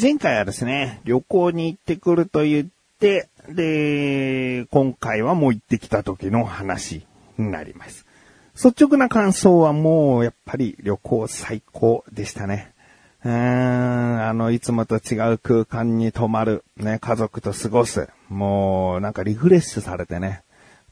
[0.00, 2.66] 前回はですね、旅行に行ってくると言っ
[3.00, 7.04] て、で、今回はもう行ってきた時の話
[7.36, 8.06] になります。
[8.54, 12.70] 率直な感想はもうやっぱり旅行最高でしたね。
[13.24, 18.08] うーん、あの、いつもと違う空間に泊まる、ね、家族と過ごす。
[18.28, 20.42] もう、なんかリフレッシュされてね、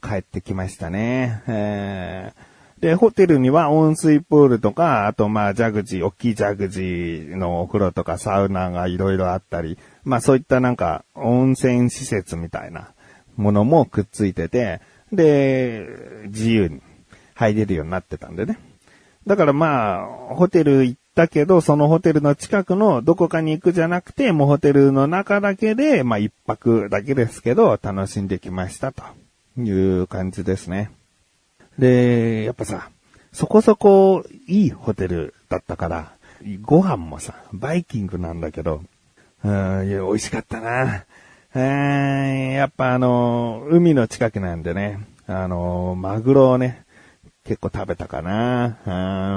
[0.03, 1.43] 帰ってきましたね。
[1.47, 12.89] えー、で、ホテルには温水プールとか、あとまあ、ジャグジー、大きいジャグジーのお風呂とかサウナがいろいろあったり、まあそういったなんか温泉施設みたいな
[13.35, 14.79] ものもくっついてて、
[15.11, 15.87] で、
[16.25, 16.81] 自由に
[17.33, 18.59] 入れるようになってたんでね。
[19.25, 29.03] だからまあ、ホテル行ったけど、そのホテルの近くのどこかに行くじゃなくて、もうホテルの中だけで、まあ一泊だけですけど、楽しんできましたと
[29.57, 30.91] いう感じですね。
[31.77, 32.89] で、やっぱさ、
[33.31, 36.11] そこそこいいホテルだったから、
[36.61, 38.81] ご飯もさ、バイキングなんだけど、
[39.43, 41.05] うん、いや美味しかったな。
[41.55, 46.83] え、やっぱあの、海の近くなんでね、あの、マグロをね、
[47.43, 48.77] 結構食べたかな。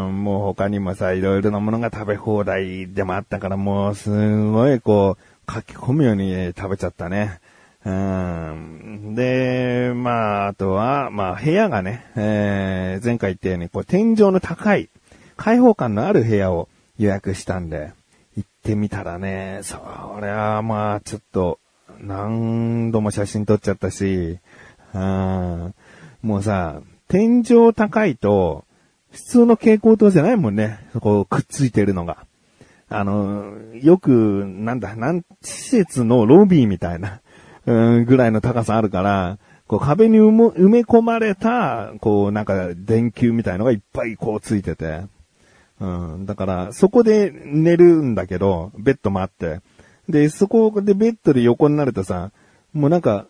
[0.08, 4.10] うん、もう他にもさ、いろいろなものが食べ放題でもあったから、もうす
[4.50, 5.16] ごいこ
[5.48, 7.40] う、書き込むように食べちゃったね。
[7.84, 14.90] うん、で、まあ、あとは、まあ、部屋がね、えー、前回言ったように、こう、天井の高い、
[15.36, 17.92] 開放感のある部屋を予約したんで、
[18.36, 19.76] 行ってみたらね、そ
[20.20, 21.58] れはまあ、ちょっと、
[22.00, 24.38] 何度も写真撮っちゃったし、
[24.94, 25.74] うん、
[26.22, 28.64] もうさ、天井高いと、
[29.10, 30.78] 普通の蛍光灯じゃないもんね。
[31.00, 32.26] こう、くっついてるのが。
[32.88, 37.20] あの、よく、なんだ、なん、施設のロビーみたいな、
[37.66, 45.02] うん、ぐらいの高さあるから、こう壁に埋め込まれた、こうなんか電球みたいのがいっぱいこうついてて。
[45.80, 49.60] うん、だから、そこで寝るんだけど、ベッドもあって。
[50.08, 52.32] で、そこでベッドで横になるとさ、
[52.72, 53.26] もうなんか、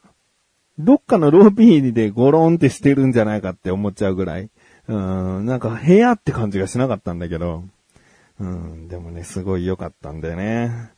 [0.79, 4.51] どっかのロビーでゴロンってしてるんじゃないかって思っちゃうぐらい。
[4.89, 7.65] うん、なんか部屋って感じがしなかったんだけど。
[8.41, 10.91] うん、でもね、すごい良かったんだよね。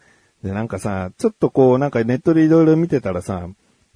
[0.42, 3.48] で、なんかさ、ちょっとこう、なんかネットでいろいろ見てたらさ、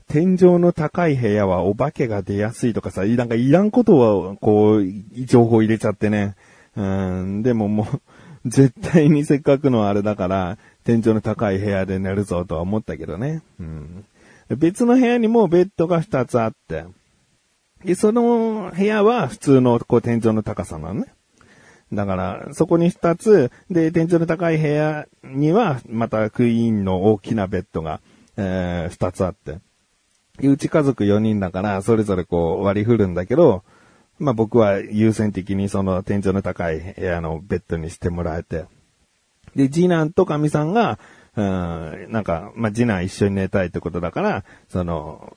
[0.09, 4.85] 天井の高い部屋はお化けが出やすいとかさ、なんかいらんことは、こう、
[5.25, 6.37] 情報入れちゃってね。
[6.77, 8.01] うん、でももう、
[8.49, 13.43] 絶対にせっかくのあれだから、天井の高い部屋で寝るぞとは思ったけどね。
[13.59, 14.05] うん。
[14.57, 16.85] 別の部屋にもベッドが2つあって、
[17.85, 21.13] で、その部屋は普通のこう天井の高さなのね。
[21.93, 28.01] だから、そこに2つ、で、天井の高い部屋には、またクイーンの大きなベッドが、
[28.37, 29.59] えー、2つあって。
[30.43, 33.63] うち家族4人だから、それぞれこう割り振るんだけど、
[34.19, 38.65] まあ僕は優先的にその天井の高い部屋のベッドにしてもらえて。
[39.55, 40.99] で、次男と神さんが、
[41.37, 45.37] うん、なんか、まあ次男一緒に寝たいってことだから、その、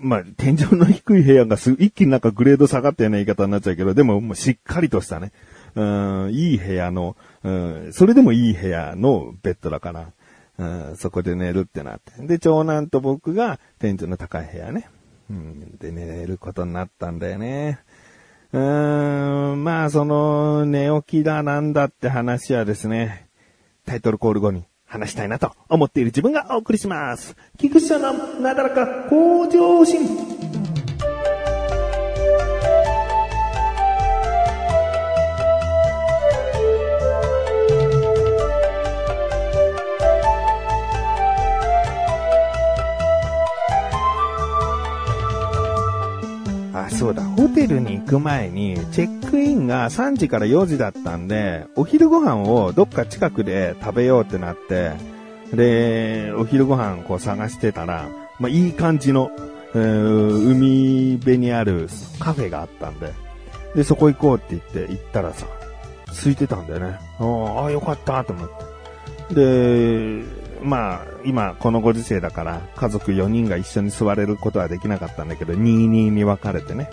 [0.00, 5.32] まあ、天井の低い部屋がす一気になんかグレード下がったような言い方になっちゃうけど、でももうしっかりとしたね、
[5.76, 5.82] う
[6.28, 10.12] ん、いい部屋の、うん、それでもいい部屋のベッドだから、
[10.58, 12.26] うん、そこで寝るってなって。
[12.26, 14.88] で、長男と僕が天井の高い部屋ね。
[15.30, 17.80] うん、で、寝ることになったんだよね。
[18.52, 23.28] うーん、まあ、その、寝起きだなんだって話はですね、
[23.84, 27.36] タイトルコール後に話したいなと思っている自分がお送りします。
[27.58, 30.25] 菊池さんのなだらか向上心。
[47.06, 47.22] そうだ。
[47.22, 54.92] ホテルに行く前に、チェックインが3時から4時だったんで、お昼ご飯をどっか近くで食べようってなって、
[55.52, 58.08] で、お昼ご飯こう探してたら、
[58.40, 59.30] まあ、いい感じの、
[59.74, 61.88] えー海辺にある
[62.18, 63.12] カフェがあったんで、
[63.76, 65.46] で、そこ行こうって言って行ったらさ、
[66.08, 66.98] 空いてたんだよね。
[67.20, 68.50] ああ、よかったと思っ
[69.28, 69.34] て。
[69.34, 70.24] で、
[70.62, 76.90] まあ、今、このご時世だから、家族4人が一緒に座れることはできなかったんだけど、2-2に分かれてね。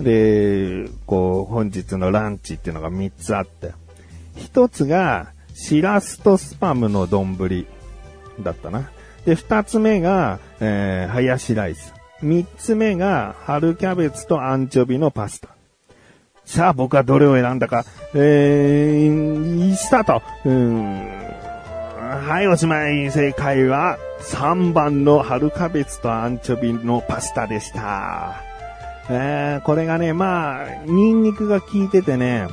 [0.00, 3.72] で、こう、本日のランチっていうのが3つあって、
[4.36, 7.36] 1つが、シラスとスパムの丼
[8.40, 8.90] だったな。
[9.26, 11.92] で、2つ目が、えー、ハヤシライス。
[12.22, 15.48] 3つ目が、春キャベツとアンチョビのパスタ。
[16.44, 17.84] さあ、僕はどれを選んだか、
[18.14, 20.22] えー、スタート。
[20.44, 21.49] うーん
[22.20, 23.10] はい、おしまい。
[23.10, 28.42] 正解は、3番の春キャベツとアンチョビのパスタでした。
[29.08, 32.46] えー、これがね、まあ、ニンニクが効いててね、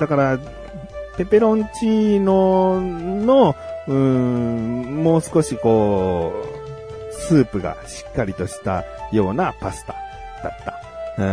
[0.00, 0.38] だから、
[1.16, 3.54] ペペロンチーノの
[3.86, 6.32] うーん、もう少しこ
[7.10, 9.94] う、スープがしっかりとしたようなパスタ
[10.42, 10.64] だっ
[11.16, 11.22] た。
[11.22, 11.24] う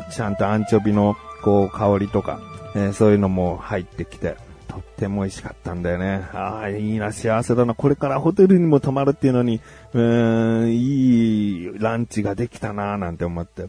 [0.00, 2.40] ん、ちゃんとアンチョビのこう香りとか、
[2.74, 4.36] えーそういうのも入ってきて、
[4.78, 6.28] とっても美味しかったんだよね。
[6.32, 7.74] ああ、いいな、幸せだな。
[7.74, 9.60] これからホテルにも泊まるっていうのに、
[9.92, 13.68] うーん、いいランチができたな、なんて思って。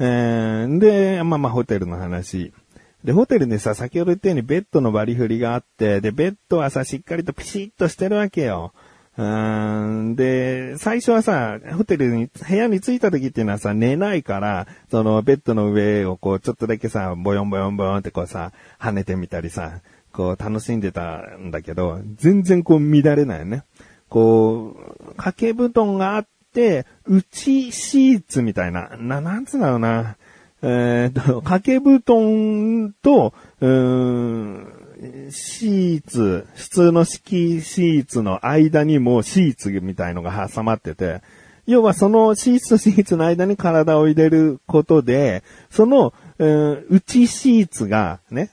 [0.00, 2.52] えー、で、まあまあホテルの話。
[3.04, 8.72] で、ホテルでさ、先ほど言ったようにベッドの割り振りがあって、で、ベッドはさ、しっかりとピシッとしてるわけよ。
[9.16, 19.80] うーんで、最初はさ、ホテルに、部屋に着いた時っていうのはさ、寝ないから、そのベッドの上をこう、ちょっとだけさ、ボヨンボヨンボヨンってこうさ、跳ねてみたりさ、
[20.12, 23.64] こう楽しんでたんだけど、全然こう乱れないね。
[24.08, 30.16] こう、掛け布団があって、内シーツみたいな、な、なんつうんだろうな。
[30.62, 41.22] えーと、掛け布団と、うーん、シーツ、普通の敷シーツの間にもシーツみたいのが挟まってて、
[41.66, 46.12] 要はそのシーツとシーツの間に体を入れることで、その、
[46.42, 48.50] えー内シーツがね、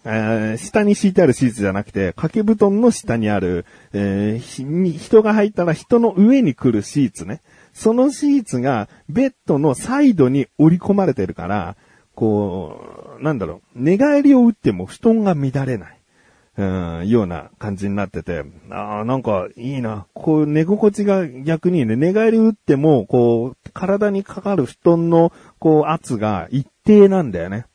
[0.58, 7.42] 下に敷いてあるシーツじゃなくて、掛け布団の下にある、えー人が入ったら人の上に来るシーツね。
[7.72, 11.78] そのシーツがベッドのサイドに折り込まれてるから、
[12.14, 15.98] こう、なんだろう、寝返りを打っても布団が乱れない。
[16.58, 16.64] う
[17.04, 20.08] ん、ような感じになってて、ああ、なんかいいな。
[20.16, 27.68] こう寝心地が逆にね、寝返り打っても、こう、体にかかる布団の、こう、圧が一定なんだよね。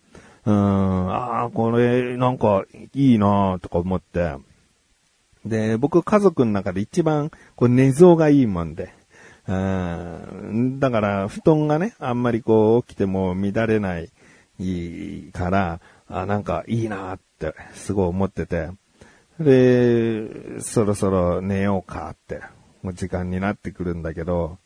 [0.44, 4.36] うん、ああ、これ、なんかいいなとか思って。
[5.44, 8.92] で、僕家族の中で一番、こう、寝相がいいもんで。
[9.48, 14.10] うん、だから、布団がね、あんまりこう、起きても乱れない
[14.58, 18.70] いいから、あ、なんかいいなって、すごい思ってて。
[19.40, 22.40] で、そろそろ寝ようかって、
[22.82, 24.58] もう時間になってくるんだけど、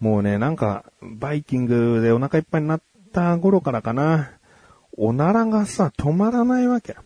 [0.00, 4.32] もうね、なんか、バイキングでお腹いっぱいになった頃からかな、
[4.96, 6.96] おならがさ、止まらないわけ。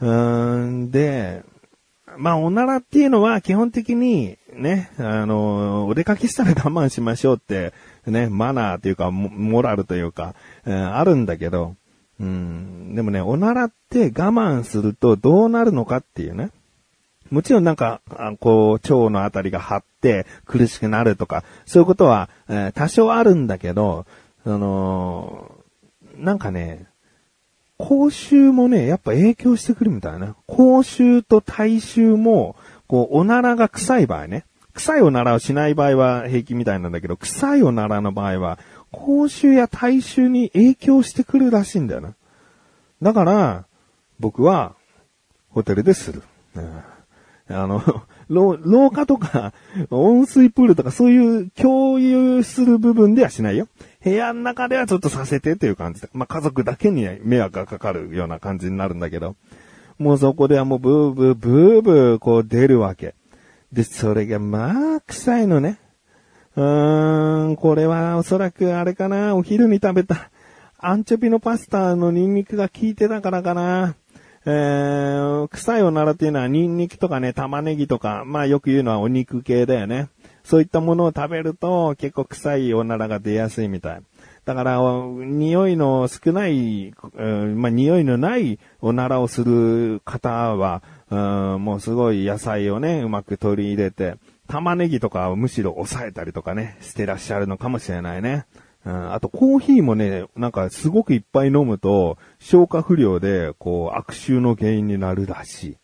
[0.00, 1.42] うーん、で、
[2.16, 7.72] まあ、おならっていうのは基本的にね、あの、お出かけしたら我慢しましょうって、
[8.06, 10.34] ね、マナーというか、モラルというか、
[10.66, 11.74] えあるんだけど、
[12.20, 16.50] うん、でもね、おならって我慢するとどうなるのかっていうね。
[17.30, 18.00] もちろんなんか、
[18.38, 24.06] こう、腸のあたりが張って苦しくなるとか、そういうことは、え多少あるんだけど、
[24.46, 25.50] あの
[26.18, 26.86] なんかね、
[27.78, 30.36] 口臭もね、やっぱ影響してくるみたいな。
[30.46, 32.56] 口臭と体臭も、
[32.86, 34.44] こう、おならが臭い場合ね。
[34.74, 38.58] 臭いおならをしない場合は平気みたいなんだけど、臭いおならの場合は、
[38.92, 42.14] 口臭や体臭に影響してくるらしいんだよな。
[43.02, 43.64] だから、
[44.20, 44.74] 僕は、
[45.50, 46.22] ホテルでする。
[46.56, 46.82] うん
[47.48, 47.82] あの、
[48.28, 49.52] 廊下とか、
[49.90, 53.68] 温水プールとかそういう共有する部分ではしないよ。
[54.02, 56.08] 部屋の中ではちょっとさせてっていう感じで。
[56.12, 59.36] まあ、家族だけに迷惑がかかるような感じになるんだけど。
[59.98, 63.14] もうそこではもうブーブーブーブーこう出るわけ。
[63.72, 65.78] で、それがまあ臭いのね。
[66.56, 70.30] うーん、これはおそらくあれかな、お昼に食べた
[70.78, 73.96] アンチョビのパスタのニンニクが効いてたからかな。
[74.46, 80.08] えー、臭いおならっていうのはニンニクとかね、玉ねぎとか、まあよく言うのはお肉系だよね。
[80.42, 84.02] そういったものを食べると結構臭いおならが出やすいみたい。
[84.44, 98.44] だから、匂いの少ない、うんまあ匂いのないおならをする方は、うんもうすごい野菜をね、うまく取り入れて、玉ねぎとかをむしろ抑えたりとかね、してらっしゃるのかもしれないね。
[98.84, 105.76] うん、あとコーヒーもね、なんかすごくいっぱい飲むと、消化不良で、こう、悪臭の原因になるらしい。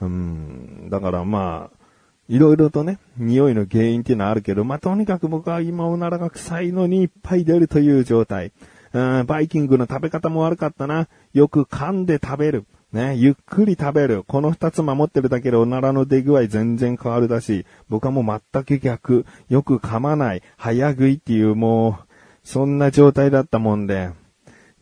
[0.00, 1.80] うん、だからまあ、
[2.28, 8.52] いろいろとね、匂いの原因っていうのはあるけど、まあとにかく僕は今おならが臭いのにいっぱい出るという状態。
[8.92, 11.08] うん、バイキングの食べ方も悪かったな。
[11.32, 12.64] よく噛んで食べる。
[12.92, 14.24] ね、ゆっくり食べる。
[14.24, 19.26] この二つ守ってるだけでおならの出具合全然変わるだし、僕はもう全く逆。
[19.48, 20.42] よく噛まない。
[20.56, 22.09] 早食いっていうもう、
[22.42, 24.10] そんな状態だったもんで。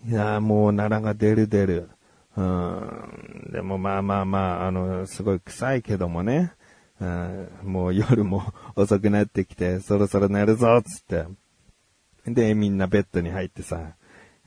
[0.06, 1.90] いやーもうおならが出る出る。
[2.36, 3.50] うん。
[3.52, 6.52] でもまあまあまあ、あの、すごい臭いけどもね。
[7.00, 8.42] うん、もう夜も
[8.74, 11.26] 遅くなってきて、そろそろ寝るぞつって。
[12.26, 13.94] で、みんなベッドに入ってさ、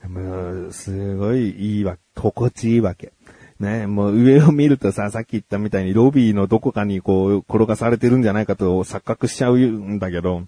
[0.06, 3.12] もう、すごいいいわ、心地いいわけ。
[3.60, 10.42] ね、もう上を見るとさ、さっき言ったみたいにロビーのどこかにこう、転がされてるんじゃないかと錯覚しちゃうんだけど、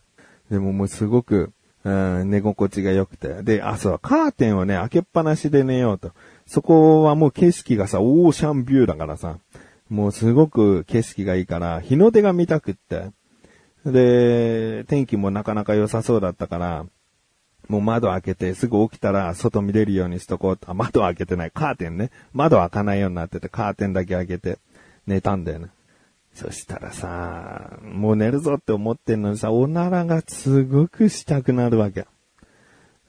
[0.50, 1.52] でももうすごく、
[1.85, 3.43] うん、寝心地が良くて。
[3.43, 6.12] で、あ、そう、カーテンをね、開けっぱなしで寝ようと。
[6.47, 9.38] そこはもう景色がさ、オーシャンビューだからさ、
[9.91, 13.11] もうすごく景色がいいから、日の出が見たくって。
[13.85, 16.87] で、天気もなかなか良さそうだったから、
[17.69, 20.71] もう窓開けてすぐ起きたら外見れるようにしとこうと。
[20.71, 21.50] あ、窓開けてない。
[21.50, 22.11] カーテンね。
[22.33, 24.59] 窓開かないようになってて、カーテンだけ開けて
[25.07, 25.69] 寝たんだよね。
[26.35, 32.07] そしたらさ、もう寝るぞって思ってんのにさ、おならがすごくしたくなるわけ。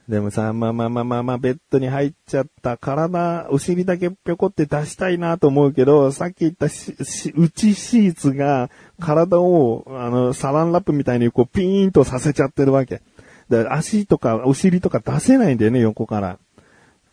[0.08, 13.02] でもさ、まあまあまあまあまあ、ベッドに入っちゃった体、お尻だけぴょこって出したいなと思うけど、さっき言ったし、し、内シーツが体を、あの、サランラップみたいにこうピーンとさせちゃってるわけ。
[13.48, 16.38] で、足とかお尻とか出せないんだよね、横から。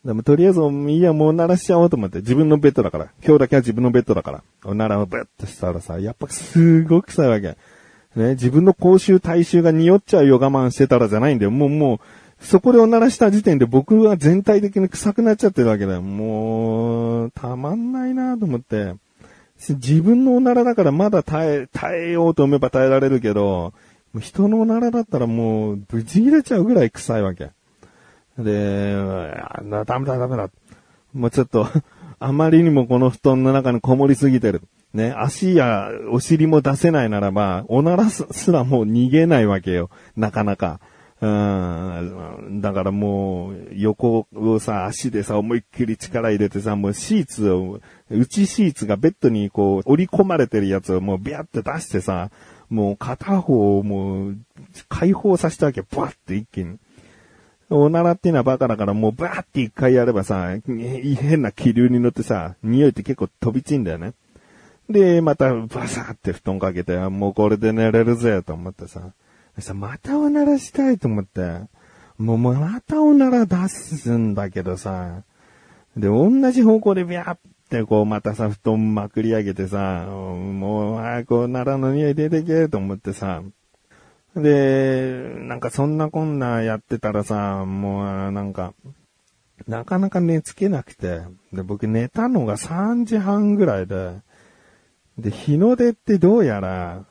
[0.05, 3.07] でもとりあえず、いや、もう鳴らしちゃおうと思って、自分のベッドだから。
[3.25, 4.43] 今日だけは自分のベッドだから。
[4.65, 7.57] おならをブッとしたらさ、やっぱすごく臭いわけ。
[8.15, 11.51] ね、自分の口臭、体臭が匂っちゃうよ我慢してたらじゃないんだよ。
[11.51, 16.01] もう、もう、そこでおならした時点で僕は全体的に臭くなっちゃってるわけだよ。
[16.01, 18.95] もう、たまんないなと思って。
[19.69, 23.73] 自分のおならだからまだ耐え、耐えようと思えば耐えられるけど、
[24.19, 27.51] 人のおならだったらもう、ぶち切れちゃうぐらい臭いわけ。
[28.37, 28.95] で、
[29.39, 30.49] あダメだダメだ。
[31.13, 31.67] もうちょっと、
[32.19, 34.61] あまりにもこの布団の中にこもりすぎてる。
[34.93, 39.89] ね、足やお尻も出せないならば、おならすらもう逃げないわけよ。
[40.15, 40.79] なかなか。
[41.21, 52.29] うん、だからもう、横をさ、足でさ、思いっきり力入れてさ、もうシーツを、内シーツがベッドにこう、折り込まれてるやつをもうビャって出してさ、
[52.69, 54.37] もう片方をもう、
[54.89, 56.77] 解放させたわけ、バッて一気に。
[57.69, 64.13] おならっていうのはバカだからもうバーって一回やればさ、変な気流に乗ってさ、匂いって結構飛び散んだよね。
[64.89, 69.11] で、またバサーって布団かけて、もうこれで寝れるぜと思ってさ、
[69.59, 71.61] さ、またおならしたいと思って、
[72.17, 75.23] もうまたおなら出すんだけどさ、
[75.95, 77.37] で、同じ方向でビャーっ
[77.69, 83.41] てこうまたさ、布団まくり上げてさ、もう早くおならの匂い出てけと思ってさ、
[84.35, 88.73] で、なんかそんなこんなやってたらさ、もうなんか、
[89.67, 91.21] なかなか寝つけなくて、
[91.51, 94.15] で、僕寝たのが3時半ぐらいで、
[95.17, 97.05] で、日の出ってどうやら、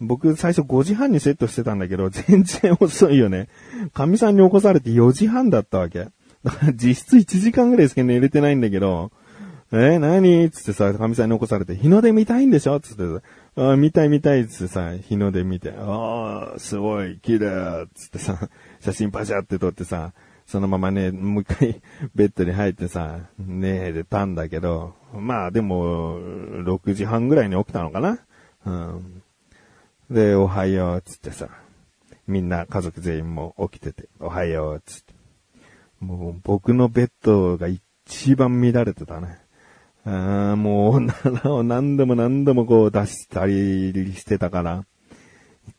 [0.00, 3.48] 僕最初5時半にセットしてたんだけど、 全然遅いよね。
[3.92, 6.08] 神さんに起こされて4時半だったわけ。
[6.42, 9.10] だから実質1時間ぐらいしか寝れてないんだけど、
[9.72, 10.50] えー、何？
[10.50, 12.80] つってさ、神さんに起こされて、日の出見たいんでしょ？
[12.80, 13.02] つって
[13.56, 18.48] あ見たい見たいっつってさ、日の出見て、ああ、すごい、綺麗つってさ、
[18.80, 20.12] 写真パシャって撮ってさ、
[20.46, 21.82] そのままね、もう一回
[22.14, 28.18] ベッドに入ってさ、寝れたんだけど、まあでも、6時半ぐらいに起きたのかな
[28.66, 29.22] うん。
[30.10, 31.48] で、おはよう、つってさ、
[32.26, 35.14] みんな家族全員も起きてて、おはよう、つって。
[36.00, 39.38] もう僕のベッドが一番乱れてたね。
[40.04, 41.14] あもう、おな
[41.44, 44.84] らを何度も何度もこう出したりしてたから、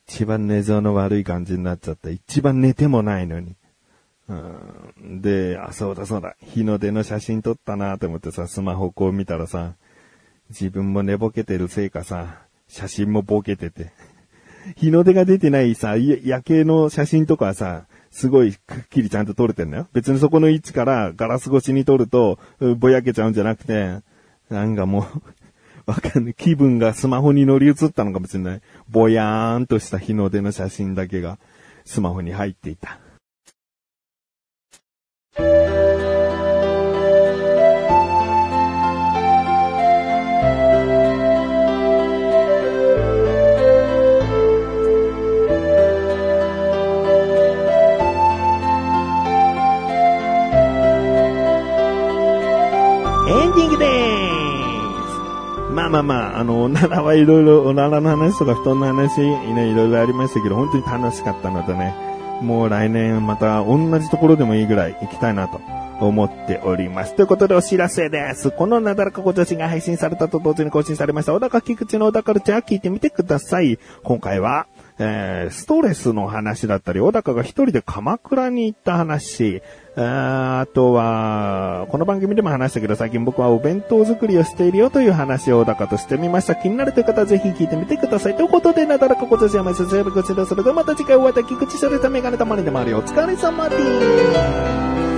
[0.08, 2.10] 一番寝相の悪い感じになっちゃった。
[2.10, 3.56] 一番寝てもないのに。
[5.22, 6.36] で、あ、そうだそうだ。
[6.42, 9.74] 日の出の写真撮ったなと思ってさ、スマホこう見たらさ、
[10.50, 13.92] 自分も寝ぼけてるせいかさ、写真もボケてて。
[14.76, 19.88] 日の出が出てないさ、夜景の写真とかはさ、すごいくっきりちゃんと撮れてんだよ。
[19.94, 22.38] 別にそこの位置からガラス越しに撮ると、
[22.78, 24.02] ぼやけちゃうんじゃなくて、
[24.52, 25.08] なんかも
[25.88, 26.34] う、 わかんない。
[26.34, 28.62] 気分がスマホに乗り移ったのかもしれない。
[28.90, 31.40] ぼやーんとした日の出の写真だけが
[31.86, 33.00] スマホに入っていた。
[53.32, 54.01] エンディングです
[55.72, 61.96] まあまあまあ、あの、 おならはいろいろ、おならの話とか布団の話、ね、いろいろありましたけど、本当に楽しかったのでね、
[62.42, 65.62] もう来年また同じところでもいいぐらい行きたいなと
[66.02, 67.16] 思っております。
[67.16, 68.52] ということでお知らせです。
[68.52, 73.80] このなだらかご女子が配信されたと同時に更新されました、小高菊池の小高ルチャー聞いてみてください。
[74.04, 74.66] 今回は、
[75.00, 79.62] えー、ストレスの話だったり、小高が一人で鎌倉に行った話、
[79.98, 86.56] ああとは、この番組でも話したけど、最近僕はお弁当作りをしているよという話をだかとしてみました。
[86.56, 88.36] 気になるという方はぜひ聞いてみてください。
[88.36, 93.00] ということで、なだらかご女子は毎週水曜日ご指導すると、また次回お会いいた菊池されたメガネたまにでもあるよ。
[93.00, 95.11] お疲れ様です。